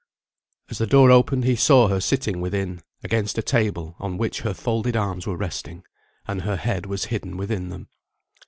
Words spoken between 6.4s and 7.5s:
her head was hidden